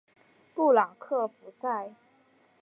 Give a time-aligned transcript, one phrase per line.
[0.55, 1.91] 布朗克福塞。